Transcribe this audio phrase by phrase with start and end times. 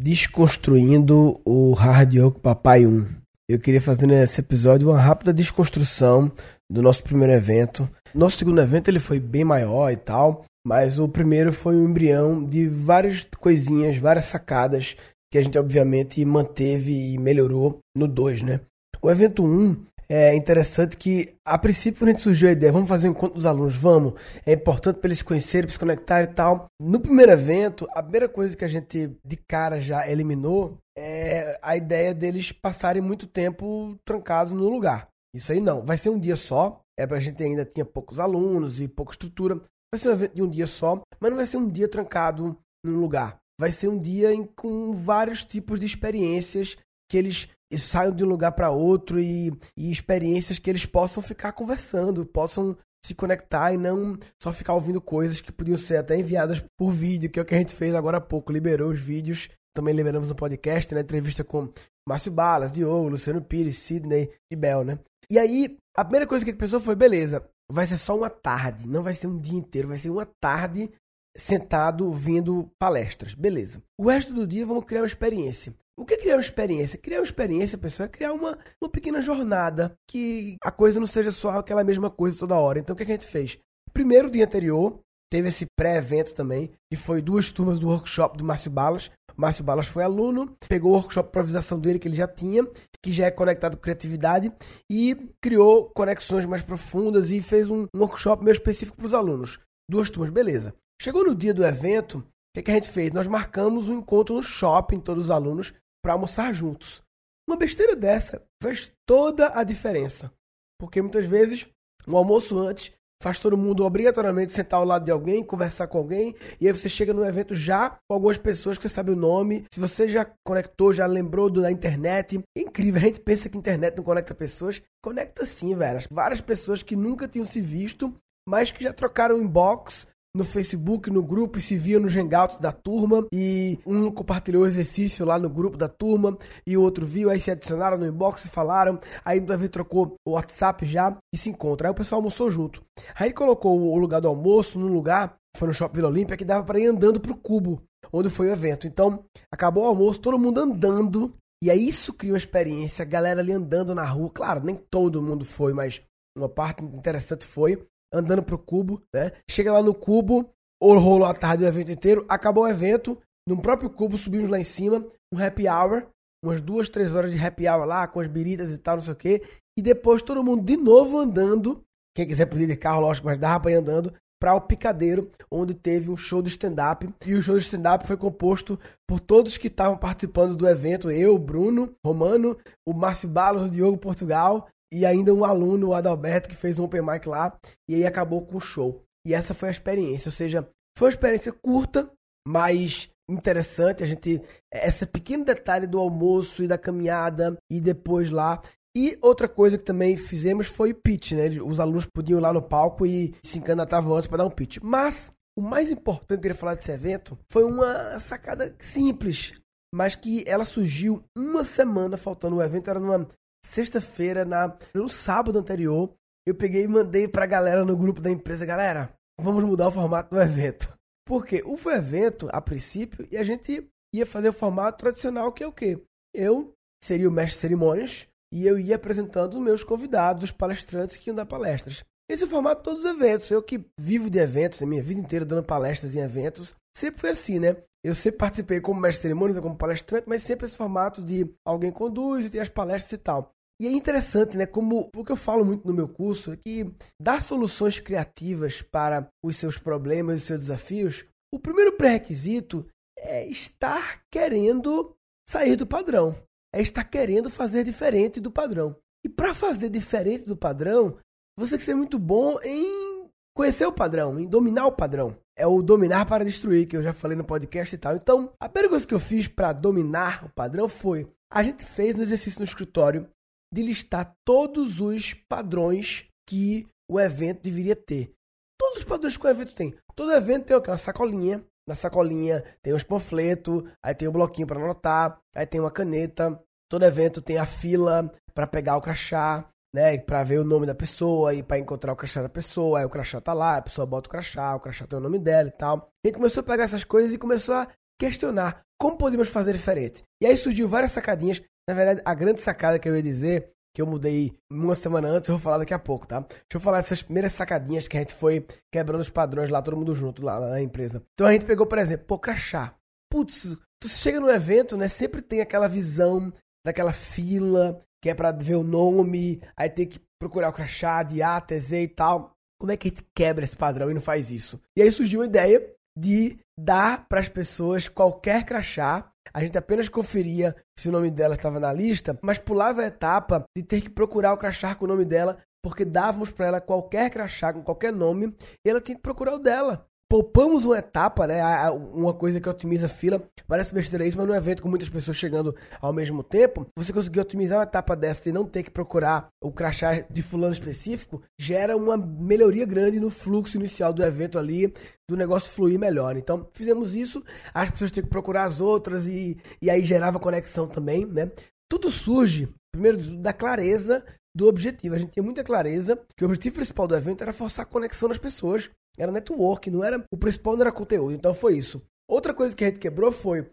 [0.00, 3.04] Desconstruindo o Hard Rock Papai 1.
[3.48, 6.30] Eu queria fazer nesse episódio uma rápida desconstrução
[6.70, 7.90] do nosso primeiro evento.
[8.14, 12.44] Nosso segundo evento ele foi bem maior e tal, mas o primeiro foi um embrião
[12.44, 14.94] de várias coisinhas, várias sacadas
[15.32, 18.60] que a gente obviamente manteve e melhorou no 2, né?
[19.02, 22.88] O evento 1 é interessante que, a princípio, quando a gente surgiu a ideia, vamos
[22.88, 24.14] fazer um encontro dos alunos, vamos,
[24.46, 26.66] é importante para eles conhecerem, para se conectarem e tal.
[26.80, 31.76] No primeiro evento, a primeira coisa que a gente de cara já eliminou é a
[31.76, 35.08] ideia deles passarem muito tempo trancados no lugar.
[35.34, 38.18] Isso aí não, vai ser um dia só, é para a gente ainda tinha poucos
[38.18, 39.60] alunos e pouca estrutura.
[39.92, 42.56] Vai ser um evento de um dia só, mas não vai ser um dia trancado
[42.84, 43.38] num lugar.
[43.60, 46.76] Vai ser um dia em, com vários tipos de experiências
[47.08, 51.52] que eles saiam de um lugar para outro e, e experiências que eles possam ficar
[51.52, 56.62] conversando, possam se conectar e não só ficar ouvindo coisas que podiam ser até enviadas
[56.76, 59.48] por vídeo, que é o que a gente fez agora há pouco, liberou os vídeos,
[59.74, 61.72] também liberamos no podcast, na né, entrevista com
[62.06, 64.98] Márcio Balas, Diogo, Luciano Pires, Sidney e Bel, né?
[65.30, 68.88] E aí, a primeira coisa que a pessoa foi, beleza, vai ser só uma tarde,
[68.88, 70.90] não vai ser um dia inteiro, vai ser uma tarde
[71.38, 73.80] sentado vendo palestras, beleza.
[73.98, 75.72] O resto do dia vamos criar uma experiência.
[75.96, 76.98] O que é criar uma experiência?
[76.98, 81.32] Criar uma experiência, pessoal, é criar uma, uma pequena jornada, que a coisa não seja
[81.32, 82.78] só aquela mesma coisa toda hora.
[82.78, 83.58] Então, o que, é que a gente fez?
[83.92, 85.00] Primeiro dia anterior,
[85.30, 89.10] teve esse pré-evento também, que foi duas turmas do workshop do Márcio Balas.
[89.36, 92.64] O Márcio Balas foi aluno, pegou o workshop de improvisação dele que ele já tinha,
[93.02, 94.52] que já é conectado com criatividade,
[94.90, 99.58] e criou conexões mais profundas e fez um workshop meio específico para os alunos.
[99.90, 100.74] Duas turmas, beleza.
[101.00, 103.12] Chegou no dia do evento, o que, é que a gente fez?
[103.12, 107.00] Nós marcamos um encontro no shopping, todos os alunos, para almoçar juntos.
[107.48, 110.32] Uma besteira dessa faz toda a diferença.
[110.76, 111.68] Porque muitas vezes
[112.06, 116.34] um almoço antes faz todo mundo obrigatoriamente sentar ao lado de alguém, conversar com alguém,
[116.60, 119.66] e aí você chega no evento já com algumas pessoas que você sabe o nome.
[119.72, 123.00] Se você já conectou, já lembrou da internet, é incrível.
[123.00, 124.82] A gente pensa que a internet não conecta pessoas.
[125.00, 126.00] Conecta sim, velho.
[126.10, 128.12] Várias pessoas que nunca tinham se visto,
[128.48, 130.06] mas que já trocaram inbox,
[130.38, 134.66] no Facebook, no grupo, e se via nos hangouts da turma, e um compartilhou o
[134.66, 138.44] exercício lá no grupo da turma, e o outro viu, aí se adicionaram no inbox
[138.44, 141.88] e falaram, aí uma vez trocou o WhatsApp já e se encontra.
[141.88, 142.82] Aí o pessoal almoçou junto.
[143.14, 146.64] Aí colocou o lugar do almoço num lugar, foi no Shopping Vila Olímpia, que dava
[146.64, 147.82] para ir andando pro cubo,
[148.12, 148.86] onde foi o evento.
[148.86, 153.40] Então, acabou o almoço, todo mundo andando, e aí isso cria uma experiência, a galera
[153.40, 154.30] ali andando na rua.
[154.30, 156.00] Claro, nem todo mundo foi, mas
[156.36, 159.32] uma parte interessante foi andando pro cubo, né?
[159.50, 160.50] Chega lá no cubo,
[160.82, 164.64] rolou a tarde do evento inteiro, acabou o evento, no próprio cubo subimos lá em
[164.64, 166.06] cima, um happy hour,
[166.44, 169.12] umas duas, três horas de happy hour lá, com as biritas e tal, não sei
[169.12, 169.42] o quê,
[169.76, 171.82] e depois todo mundo de novo andando,
[172.16, 175.74] quem quiser podia de carro, lógico, mas dava pra ir andando, para o Picadeiro, onde
[175.74, 177.08] teve um show de stand-up.
[177.26, 181.10] E o show de stand-up foi composto por todos que estavam participando do evento.
[181.10, 186.48] Eu, Bruno, Romano, o Márcio Balos, o Diogo Portugal e ainda um aluno, o Adalberto,
[186.48, 187.56] que fez um open mic lá,
[187.88, 189.02] e aí acabou com o show.
[189.26, 192.10] E essa foi a experiência, ou seja, foi uma experiência curta,
[192.46, 194.02] mas interessante.
[194.02, 194.40] A gente,
[194.72, 198.62] esse pequeno detalhe do almoço e da caminhada, e depois lá.
[198.96, 201.48] E outra coisa que também fizemos foi o pitch, né?
[201.62, 204.78] Os alunos podiam ir lá no palco e se encandatavam antes para dar um pitch.
[204.82, 209.52] Mas o mais importante que eu queria falar desse evento foi uma sacada simples,
[209.94, 213.28] mas que ela surgiu uma semana faltando o evento, era numa
[213.68, 216.12] sexta-feira, na no sábado anterior,
[216.46, 220.34] eu peguei e mandei pra galera no grupo da empresa, galera, vamos mudar o formato
[220.34, 220.92] do evento.
[221.26, 225.66] Porque o evento, a princípio, e a gente ia fazer o formato tradicional, que é
[225.66, 226.02] o quê?
[226.34, 226.72] Eu
[227.04, 231.28] seria o mestre de cerimônias e eu ia apresentando os meus convidados, os palestrantes que
[231.28, 232.02] iam dar palestras.
[232.30, 233.50] Esse é o formato de todos os eventos.
[233.50, 237.30] Eu que vivo de eventos, a minha vida inteira dando palestras em eventos, sempre foi
[237.30, 237.76] assim, né?
[238.02, 241.92] Eu sempre participei como mestre de cerimônias, como palestrante, mas sempre esse formato de alguém
[241.92, 243.54] conduz e tem as palestras e tal.
[243.80, 244.66] E é interessante, né?
[244.66, 249.28] Como o que eu falo muito no meu curso é que dar soluções criativas para
[249.42, 255.14] os seus problemas e seus desafios, o primeiro pré-requisito é estar querendo
[255.48, 256.36] sair do padrão,
[256.74, 258.96] é estar querendo fazer diferente do padrão.
[259.24, 261.16] E para fazer diferente do padrão,
[261.56, 265.36] você tem que ser muito bom em conhecer o padrão, em dominar o padrão.
[265.56, 268.14] É o dominar para destruir, que eu já falei no podcast e tal.
[268.14, 272.16] Então, a primeira coisa que eu fiz para dominar o padrão foi: a gente fez
[272.16, 273.28] um exercício no escritório
[273.72, 278.32] de listar todos os padrões que o evento deveria ter.
[278.78, 279.94] Todos os padrões que o evento tem.
[280.14, 281.64] Todo evento tem uma sacolinha.
[281.86, 285.90] Na sacolinha tem os panfletos, aí tem o um bloquinho para anotar, aí tem uma
[285.90, 286.62] caneta.
[286.88, 290.94] Todo evento tem a fila para pegar o crachá, né, para ver o nome da
[290.94, 292.98] pessoa e para encontrar o crachá da pessoa.
[292.98, 295.38] Aí o crachá tá lá, a pessoa bota o crachá, o crachá tem o nome
[295.38, 296.10] dela e tal.
[296.24, 297.88] A gente começou a pegar essas coisas e começou a
[298.18, 300.22] questionar como podemos fazer diferente.
[300.42, 301.62] E aí surgiu várias sacadinhas.
[301.88, 305.48] Na verdade, a grande sacada que eu ia dizer, que eu mudei uma semana antes,
[305.48, 306.40] eu vou falar daqui a pouco, tá?
[306.40, 309.96] Deixa eu falar dessas primeiras sacadinhas que a gente foi quebrando os padrões lá, todo
[309.96, 311.22] mundo junto lá na empresa.
[311.32, 312.94] Então a gente pegou, por exemplo, pô, crachá.
[313.32, 315.08] Putz, tu chega no evento, né?
[315.08, 316.52] Sempre tem aquela visão
[316.84, 321.40] daquela fila que é para ver o nome, aí tem que procurar o crachá de
[321.40, 322.52] A, T, Z e tal.
[322.78, 324.78] Como é que a gente quebra esse padrão e não faz isso?
[324.94, 329.32] E aí surgiu a ideia de dar para as pessoas qualquer crachá.
[329.52, 333.64] A gente apenas conferia se o nome dela estava na lista, mas pulava a etapa
[333.76, 337.30] de ter que procurar o crachá com o nome dela, porque dávamos para ela qualquer
[337.30, 338.54] crachá com qualquer nome
[338.84, 341.60] e ela tinha que procurar o dela poupamos uma etapa, né?
[341.90, 343.42] Uma coisa que otimiza a fila.
[343.66, 347.40] Parece besteira isso, mas num evento com muitas pessoas chegando ao mesmo tempo, você conseguir
[347.40, 351.96] otimizar uma etapa dessa e não ter que procurar o crachá de fulano específico, gera
[351.96, 354.92] uma melhoria grande no fluxo inicial do evento ali,
[355.28, 356.36] do negócio fluir melhor.
[356.36, 357.42] Então, fizemos isso,
[357.72, 361.50] as pessoas tinham que procurar as outras e, e aí gerava conexão também, né?
[361.90, 364.22] Tudo surge, primeiro da clareza
[364.54, 365.14] do objetivo.
[365.14, 368.28] A gente tinha muita clareza que o objetivo principal do evento era forçar a conexão
[368.28, 370.24] das pessoas era network, não era.
[370.30, 371.34] O principal não era conteúdo.
[371.34, 372.02] Então foi isso.
[372.28, 373.68] Outra coisa que a gente quebrou foi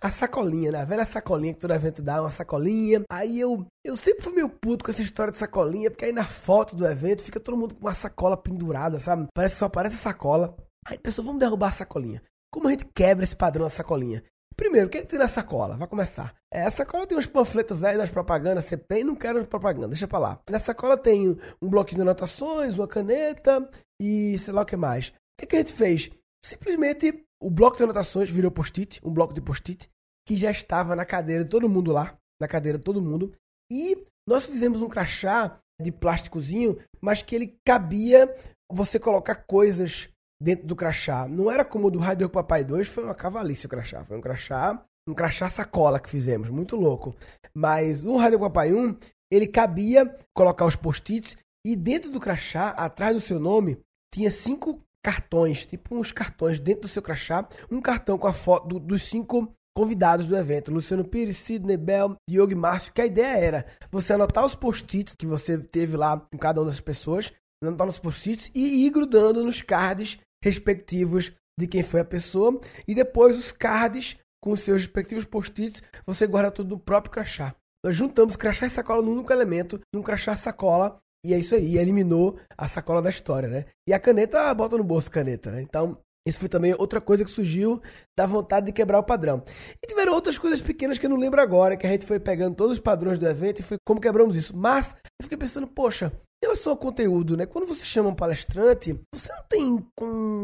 [0.00, 0.80] a sacolinha, né?
[0.80, 3.02] A velha sacolinha que todo evento dá, uma sacolinha.
[3.10, 6.24] Aí eu, eu sempre fui meio puto com essa história de sacolinha, porque aí na
[6.24, 9.26] foto do evento fica todo mundo com uma sacola pendurada, sabe?
[9.34, 10.56] Parece que só aparece a sacola.
[10.86, 12.22] Aí pessoal, vamos derrubar a sacolinha.
[12.52, 14.22] Como a gente quebra esse padrão da sacolinha?
[14.60, 15.74] Primeiro, o que, é que tem na sacola?
[15.74, 16.34] Vai começar.
[16.52, 20.06] É, a sacola tem uns panfletos velhos das propagandas, você tem, não quero propaganda, deixa
[20.06, 20.42] pra lá.
[20.50, 21.30] Na sacola tem
[21.62, 23.66] um bloquinho de anotações, uma caneta
[23.98, 25.08] e sei lá o que mais.
[25.08, 26.10] O que, é que a gente fez?
[26.44, 29.90] Simplesmente o bloco de anotações virou post-it, um bloco de post-it,
[30.28, 33.32] que já estava na cadeira de todo mundo lá, na cadeira de todo mundo.
[33.72, 33.96] E
[34.28, 38.28] nós fizemos um crachá de plásticozinho, mas que ele cabia
[38.70, 40.10] você colocar coisas
[40.40, 41.28] dentro do crachá.
[41.28, 44.04] Não era como o do Rádio Papai 2, foi uma cavalice o crachá.
[44.04, 47.14] Foi um crachá, um crachá sacola que fizemos, muito louco.
[47.54, 48.96] Mas o Rádio Papai 1,
[49.30, 53.78] ele cabia colocar os post-its e dentro do crachá, atrás do seu nome,
[54.12, 58.68] tinha cinco cartões, tipo uns cartões dentro do seu crachá, um cartão com a foto
[58.68, 63.36] do, dos cinco convidados do evento, Luciano Pires, Sidney Bell, Diogo Márcio, que a ideia
[63.36, 67.32] era você anotar os post-its que você teve lá com cada uma das pessoas,
[67.62, 72.94] anotar nos post-its e ir grudando nos cards respectivos de quem foi a pessoa e
[72.94, 77.54] depois os cards com seus respectivos post-its, você guarda tudo no próprio crachá.
[77.84, 81.76] Nós juntamos crachá e sacola num único elemento, num crachá sacola, e é isso aí,
[81.76, 83.66] eliminou a sacola da história, né?
[83.86, 85.60] E a caneta, bota no bolso caneta, né?
[85.60, 87.80] Então, isso foi também outra coisa que surgiu
[88.16, 89.42] da vontade de quebrar o padrão.
[89.82, 92.56] E tiveram outras coisas pequenas que eu não lembro agora, que a gente foi pegando
[92.56, 94.56] todos os padrões do evento e foi como quebramos isso.
[94.56, 96.12] Mas eu fiquei pensando, poxa,
[96.42, 97.46] em relação ao conteúdo, né?
[97.46, 99.86] Quando você chama um palestrante, você não tem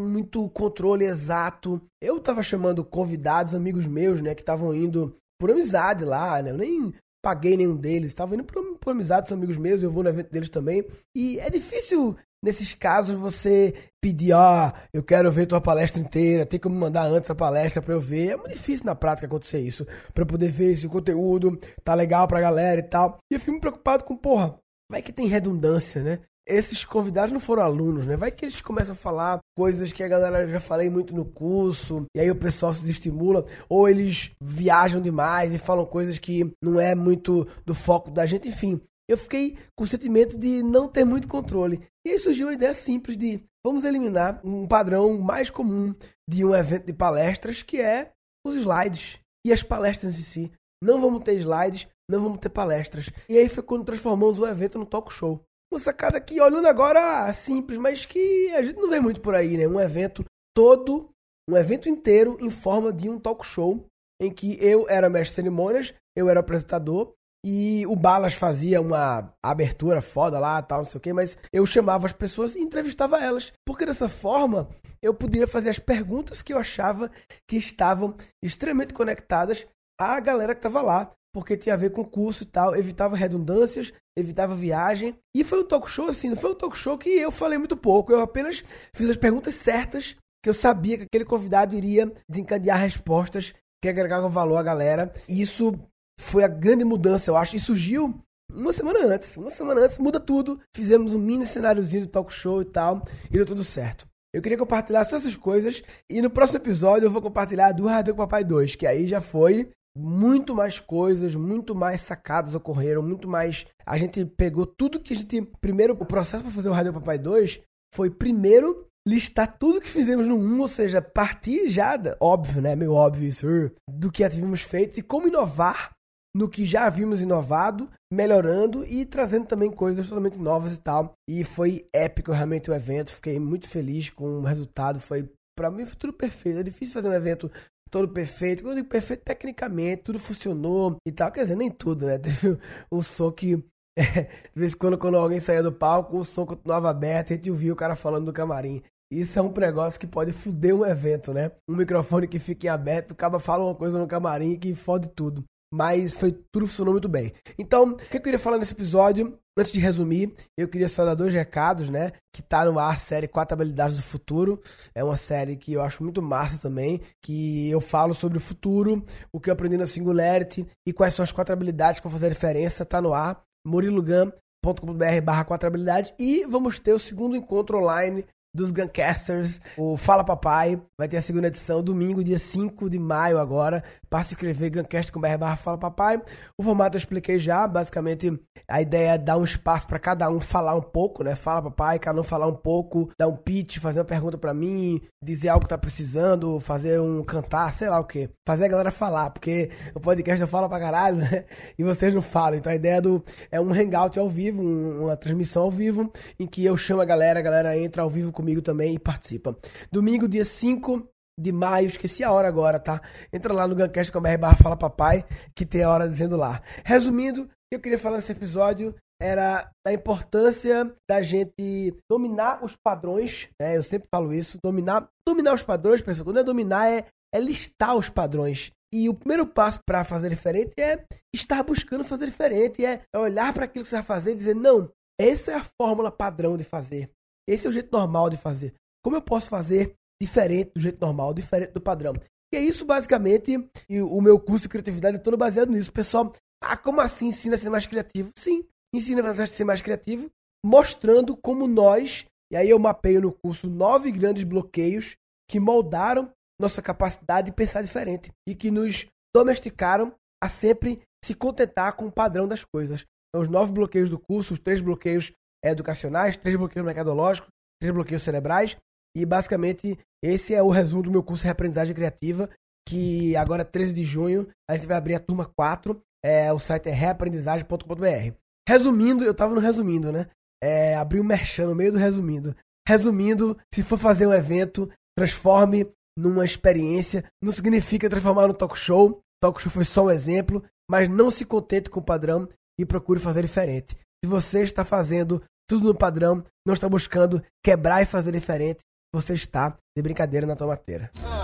[0.08, 1.80] muito controle exato.
[2.02, 6.50] Eu tava chamando convidados, amigos meus, né, que estavam indo por amizade lá, né?
[6.50, 6.94] Eu nem
[7.26, 10.30] paguei nenhum deles, estavam indo por, por amizade, são amigos meus, eu vou no evento
[10.30, 10.86] deles também.
[11.12, 16.60] E é difícil nesses casos você pedir, ah, eu quero ver tua palestra inteira, tem
[16.60, 18.28] que me mandar antes a palestra para eu ver.
[18.28, 19.84] É muito difícil na prática acontecer isso,
[20.14, 23.18] para eu poder ver se o conteúdo tá legal pra galera e tal.
[23.28, 24.56] E eu fico muito preocupado com, porra,
[24.88, 26.20] vai que tem redundância, né?
[26.48, 28.16] Esses convidados não foram alunos, né?
[28.16, 32.06] Vai que eles começam a falar coisas que a galera já falei muito no curso,
[32.14, 36.80] e aí o pessoal se estimula, ou eles viajam demais e falam coisas que não
[36.80, 38.80] é muito do foco da gente, enfim.
[39.08, 41.80] Eu fiquei com o sentimento de não ter muito controle.
[42.04, 45.94] E aí surgiu uma ideia simples de vamos eliminar um padrão mais comum
[46.28, 48.12] de um evento de palestras, que é
[48.44, 50.52] os slides e as palestras em si.
[50.82, 53.10] Não vamos ter slides, não vamos ter palestras.
[53.28, 55.40] E aí foi quando transformamos o evento no talk show.
[55.76, 59.58] Uma sacada que, olhando agora, simples, mas que a gente não vê muito por aí,
[59.58, 59.68] né?
[59.68, 60.24] Um evento
[60.56, 61.10] todo,
[61.46, 63.84] um evento inteiro em forma de um talk show,
[64.18, 67.12] em que eu era mestre de cerimônias, eu era apresentador,
[67.44, 71.66] e o Balas fazia uma abertura foda lá, tal, não sei o quê, mas eu
[71.66, 73.52] chamava as pessoas e entrevistava elas.
[73.62, 74.70] Porque dessa forma
[75.02, 77.10] eu poderia fazer as perguntas que eu achava
[77.46, 79.66] que estavam extremamente conectadas
[80.00, 83.92] à galera que estava lá porque tinha a ver com curso e tal, evitava redundâncias,
[84.16, 85.14] evitava viagem.
[85.36, 87.76] E foi um talk show assim, não foi um talk show que eu falei muito
[87.76, 88.64] pouco, eu apenas
[88.94, 93.52] fiz as perguntas certas, que eu sabia que aquele convidado iria desencadear respostas
[93.82, 95.12] que agregavam valor à galera.
[95.28, 95.78] E isso
[96.18, 98.18] foi a grande mudança, eu acho, e surgiu
[98.50, 99.36] uma semana antes.
[99.36, 100.58] Uma semana antes muda tudo.
[100.74, 104.08] Fizemos um mini cenáriozinho do talk show e tal, e deu tudo certo.
[104.32, 105.82] Eu queria compartilhar só essas coisas.
[106.08, 109.70] E no próximo episódio eu vou compartilhar do Rádio Papai 2, que aí já foi
[109.96, 113.66] muito mais coisas, muito mais sacadas ocorreram, muito mais.
[113.84, 115.42] A gente pegou tudo que a gente.
[115.60, 117.60] Primeiro, o processo para fazer o Rádio Papai 2
[117.94, 122.74] foi primeiro listar tudo que fizemos no 1, ou seja, partir já, óbvio, né?
[122.74, 123.46] Meio óbvio isso,
[123.88, 125.92] do que havíamos feito e como inovar
[126.36, 131.14] no que já havíamos inovado, melhorando e trazendo também coisas totalmente novas e tal.
[131.26, 135.86] E foi épico realmente o evento, fiquei muito feliz com o resultado, foi para mim
[135.86, 136.58] foi tudo perfeito.
[136.58, 137.50] É difícil fazer um evento
[137.90, 138.62] todo perfeito.
[138.62, 141.30] Quando eu digo perfeito tecnicamente, tudo funcionou e tal.
[141.30, 142.18] Quer dizer, nem tudo, né?
[142.20, 142.58] Teve
[142.90, 143.62] um som que
[143.96, 147.34] é, de vez em quando, quando alguém saía do palco, o som continuava aberto e
[147.34, 148.82] a gente ouvia o cara falando do camarim.
[149.10, 151.52] Isso é um negócio que pode foder um evento, né?
[151.68, 155.08] Um microfone que fica em aberto, o cara fala uma coisa no camarim que fode
[155.08, 155.44] tudo.
[155.72, 157.32] Mas foi, tudo funcionou muito bem.
[157.58, 159.38] Então, o que eu queria falar nesse episódio?
[159.58, 162.12] Antes de resumir, eu queria só dar dois recados, né?
[162.32, 164.60] Que tá no ar a série Quatro Habilidades do Futuro.
[164.94, 167.00] É uma série que eu acho muito massa também.
[167.22, 171.22] Que eu falo sobre o futuro, o que eu aprendi na Singularity e quais são
[171.22, 172.84] as quatro habilidades que vão fazer a diferença.
[172.84, 173.42] Tá no ar.
[173.66, 176.12] murilogan.com.br barra quatro habilidades.
[176.18, 180.80] E vamos ter o segundo encontro online dos Guncasters, o Fala Papai.
[180.98, 183.84] Vai ter a segunda edição, domingo, dia 5 de maio agora.
[184.08, 186.20] Para se inscrever, guncast.com.br barra Fala Papai.
[186.58, 188.32] O formato eu expliquei já, basicamente
[188.66, 191.36] a ideia é dar um espaço para cada um falar um pouco, né?
[191.36, 195.02] Fala Papai, cada um falar um pouco, dar um pitch, fazer uma pergunta para mim,
[195.22, 198.30] dizer algo que tá precisando, fazer um cantar, sei lá o que.
[198.46, 201.44] Fazer a galera falar, porque o podcast eu falo pra caralho, né?
[201.78, 202.58] E vocês não falam.
[202.58, 203.22] Então a ideia do
[203.52, 207.04] é um hangout ao vivo, um, uma transmissão ao vivo, em que eu chamo a
[207.04, 209.56] galera, a galera entra ao vivo comigo também e participa.
[209.90, 213.00] Domingo, dia 5 de maio, esqueci a hora agora, tá?
[213.32, 216.62] Entra lá no Guncast.com.br barra Fala Papai, que tem a hora dizendo lá.
[216.84, 222.74] Resumindo, o que eu queria falar nesse episódio era a importância da gente dominar os
[222.76, 223.76] padrões, né?
[223.76, 226.26] Eu sempre falo isso, dominar, dominar os padrões, pessoal.
[226.26, 228.70] Quando é dominar é, é listar os padrões.
[228.92, 233.64] E o primeiro passo para fazer diferente é estar buscando fazer diferente, é olhar para
[233.64, 237.10] aquilo que você vai fazer e dizer: "Não, essa é a fórmula padrão de fazer.
[237.48, 238.74] Esse é o jeito normal de fazer.
[239.04, 242.14] Como eu posso fazer diferente do jeito normal, diferente do padrão?
[242.52, 243.52] E é isso basicamente,
[243.88, 245.92] e o meu curso de criatividade é todo baseado nisso.
[245.92, 248.30] Pessoal, ah, como assim ensina a ser mais criativo?
[248.36, 250.30] Sim, ensina a ser mais criativo,
[250.64, 255.16] mostrando como nós, e aí eu mapeio no curso nove grandes bloqueios
[255.48, 261.94] que moldaram nossa capacidade de pensar diferente e que nos domesticaram a sempre se contentar
[261.94, 263.04] com o padrão das coisas.
[263.28, 265.32] Então, os nove bloqueios do curso, os três bloqueios
[265.70, 267.48] educacionais, três bloqueios mercadológicos,
[267.80, 268.76] três bloqueios cerebrais.
[269.16, 272.50] E basicamente esse é o resumo do meu curso de Reaprendizagem Criativa,
[272.86, 276.00] que agora 13 de junho a gente vai abrir a turma 4.
[276.24, 278.34] É, o site é reaprendizagem.com.br.
[278.68, 280.28] Resumindo, eu tava no resumindo, né?
[280.62, 282.54] É, abri o um merchan no meio do resumindo.
[282.86, 287.24] Resumindo, se for fazer um evento, transforme numa experiência.
[287.42, 289.20] Não significa transformar no talk show.
[289.40, 293.20] Talk show foi só um exemplo, mas não se contente com o padrão e procure
[293.20, 293.96] fazer diferente.
[294.24, 298.80] Se você está fazendo tudo no padrão, não está buscando quebrar e fazer diferente,
[299.12, 301.10] você está de brincadeira na tomateira.
[301.22, 301.40] Ah,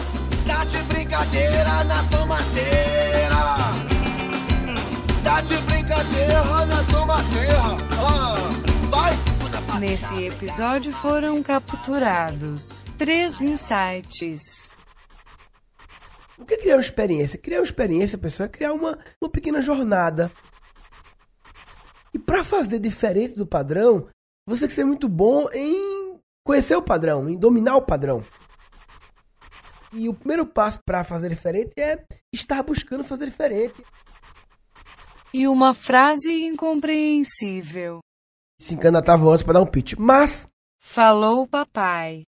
[0.47, 3.33] tá de brincadeira na tomateira.
[5.25, 7.63] Tá de brincadeira na tomateira.
[7.99, 8.35] Ah,
[8.91, 9.81] vai.
[9.81, 14.73] Nesse episódio foram capturados três insights.
[16.39, 17.39] O que é criar uma experiência?
[17.39, 20.31] Criar uma experiência, pessoal, é criar uma, uma pequena jornada
[22.15, 24.07] e para fazer diferente do padrão,
[24.47, 28.23] você tem que ser muito bom em conhecer o padrão, em dominar o padrão.
[29.93, 33.85] E o primeiro passo para fazer diferente é estar buscando fazer diferente.
[35.35, 38.01] E uma frase incompreensível.
[38.61, 39.95] Se encanatava antes para dar um pitch.
[39.99, 40.47] Mas.
[40.81, 42.25] Falou papai.